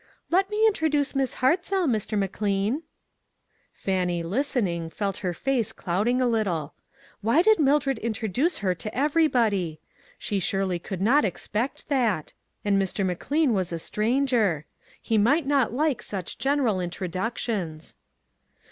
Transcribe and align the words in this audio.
"Let 0.31 0.49
me 0.49 0.65
introduce 0.65 1.13
Miss 1.13 1.35
Hartzell, 1.35 1.85
Mr. 1.87 2.17
McLean." 2.17 2.81
Fannie, 3.71 4.23
listening, 4.23 4.89
felt 4.89 5.17
her 5.17 5.31
face 5.31 5.71
clouding 5.71 6.19
a 6.19 6.27
little. 6.27 6.73
Why 7.21 7.41
need 7.41 7.59
Mildred 7.59 7.99
introduce 7.99 8.57
her 8.65 8.73
to 8.73 8.91
everybody? 8.97 9.79
She 10.17 10.39
surely 10.39 10.79
could 10.79 11.01
not 11.03 11.23
ex 11.23 11.47
pect 11.47 11.87
that; 11.89 12.33
and 12.65 12.81
Mr. 12.81 13.05
McLean 13.05 13.53
was 13.53 13.71
a 13.71 13.77
stranger. 13.77 14.65
He 14.99 15.19
might 15.19 15.45
not 15.45 15.71
like 15.71 16.01
such 16.01 16.39
general 16.39 16.77
introduc 16.77 17.37
tions. 17.37 17.95